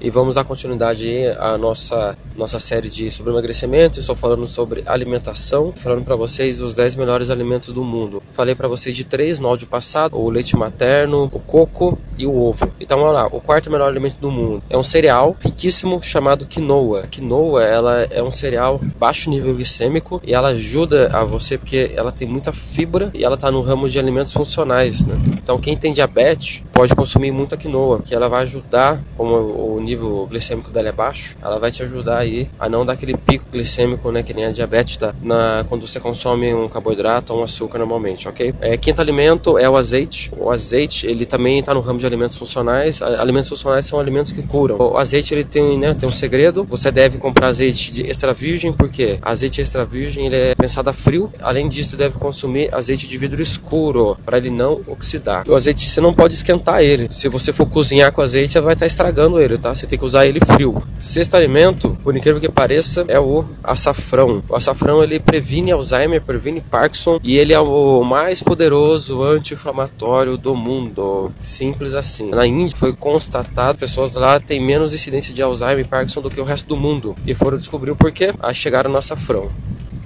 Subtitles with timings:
[0.00, 4.00] e vamos dar continuidade à nossa, nossa série de sobre emagrecimento.
[4.00, 8.22] Estou falando sobre alimentação, falando para vocês os 10 melhores alimentos do mundo.
[8.32, 12.34] Falei para vocês de três no áudio passado: o leite materno, o coco e o
[12.34, 12.70] ovo.
[12.80, 17.02] Então vamos lá, o quarto melhor alimento do mundo é um cereal riquíssimo chamado quinoa.
[17.10, 22.12] Quinoa ela é um cereal baixo nível glicêmico e ela ajuda a você porque ela
[22.12, 25.04] tem muita fibra e ela está no ramo de alimentos funcionais.
[25.06, 25.14] Né?
[25.42, 30.26] Então quem tem diabetes pode consumir muita quinoa, que ela vai ajudar, como o nível
[30.26, 34.10] glicêmico dela é baixo, ela vai te ajudar aí a não dar aquele pico glicêmico,
[34.10, 37.78] né, que nem a diabetes dá na, quando você consome um carboidrato ou um açúcar
[37.78, 38.54] normalmente, ok?
[38.60, 40.30] É, quinto alimento é o azeite.
[40.36, 43.02] O azeite, ele também está no ramo de alimentos funcionais.
[43.02, 44.76] Alimentos funcionais são alimentos que curam.
[44.78, 46.64] O azeite, ele tem, né, tem um segredo.
[46.64, 50.92] Você deve comprar azeite de extra virgem, porque azeite extra virgem, ele é pensado a
[50.92, 51.32] frio.
[51.40, 55.44] Além disso, deve consumir azeite de vidro escuro, para ele não oxidar.
[55.48, 57.08] O azeite, você não pode esquentar ele.
[57.10, 59.74] Se você for cozinhar com azeite, você vai estar tá estragando ele, tá?
[59.80, 60.82] Você tem que usar ele frio.
[61.00, 64.42] Sexto alimento, por incrível que pareça, é o açafrão.
[64.46, 70.54] O açafrão, ele previne Alzheimer, previne Parkinson e ele é o mais poderoso anti-inflamatório do
[70.54, 71.32] mundo.
[71.40, 72.28] Simples assim.
[72.28, 76.42] Na Índia foi constatado pessoas lá têm menos incidência de Alzheimer e Parkinson do que
[76.42, 77.16] o resto do mundo.
[77.26, 78.34] E foram descobrir o porquê.
[78.38, 79.48] Aí chegaram no açafrão.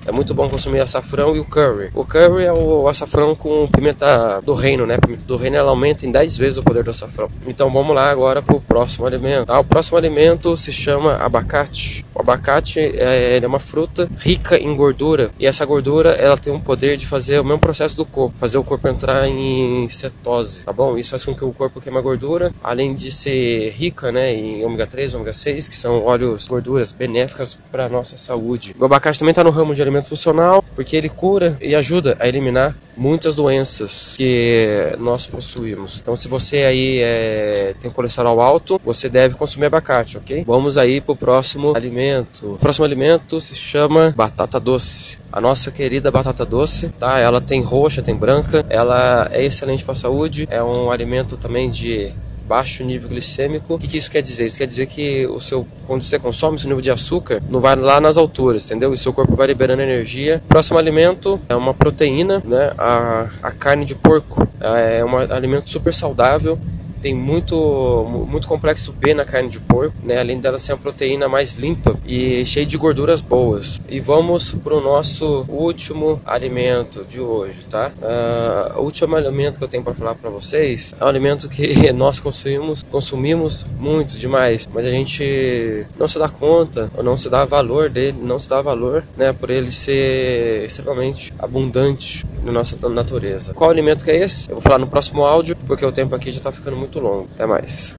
[0.06, 1.91] É muito bom consumir açafrão e o curry.
[1.94, 4.98] O curry é o açafrão com pimenta do reino, né?
[4.98, 7.28] Pimenta do reino ela aumenta em 10 vezes o poder do açafrão.
[7.46, 9.50] Então vamos lá agora para o próximo alimento.
[9.50, 12.05] Ah, o próximo alimento se chama abacate.
[12.14, 16.61] O abacate é, é uma fruta rica em gordura e essa gordura ela tem um
[16.61, 20.72] poder de fazer o mesmo processo do corpo, fazer o corpo entrar em cetose, tá
[20.72, 20.96] bom?
[20.98, 24.86] Isso faz com que o corpo queima gordura, além de ser rica, né, em ômega
[24.86, 28.74] 3, ômega 6, que são óleos, gorduras benéficas para nossa saúde.
[28.78, 32.76] O abacate também está no ramo de funcional, porque ele cura e ajuda a eliminar
[32.96, 36.00] muitas doenças que nós possuímos.
[36.00, 40.44] Então, se você aí é, tem colesterol alto, você deve consumir abacate, ok?
[40.46, 42.54] Vamos aí para o próximo alimento.
[42.54, 45.18] O próximo alimento se chama batata doce.
[45.32, 47.18] A nossa querida batata doce, tá?
[47.18, 51.68] Ela tem roxa, tem branca, ela é excelente para a saúde, é um alimento também
[51.68, 52.12] de
[52.46, 53.74] baixo nível glicêmico.
[53.74, 54.46] O que, que, isso quer dizer?
[54.46, 57.77] Isso quer dizer que o seu, quando você consome, seu nível de açúcar não vai
[57.77, 58.92] lá nas alturas, entendeu?
[58.92, 60.42] E seu corpo vai liberando energia.
[60.48, 62.72] Próximo alimento é uma proteína, né?
[62.78, 66.58] A, a carne de porco é um alimento super saudável
[67.04, 70.18] tem muito, muito complexo B na carne de porco, né?
[70.18, 73.78] além dela ser uma proteína mais limpa e cheia de gorduras boas.
[73.90, 77.92] E vamos para o nosso último alimento de hoje, tá?
[77.98, 81.74] Uh, o último alimento que eu tenho para falar para vocês é um alimento que
[81.92, 87.28] nós consumimos, consumimos muito demais, mas a gente não se dá conta, ou não se
[87.28, 92.78] dá valor dele, não se dá valor, né, por ele ser extremamente abundante na nossa
[92.88, 93.52] natureza.
[93.52, 94.50] Qual alimento que é esse?
[94.50, 97.00] Eu vou falar no próximo áudio, porque o tempo aqui já está ficando muito muito
[97.00, 97.28] longo.
[97.34, 97.92] Até mais.